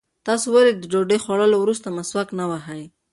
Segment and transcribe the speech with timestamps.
[0.25, 2.83] تاسې ولې د ډوډۍ خوړلو وروسته مسواک نه وهئ؟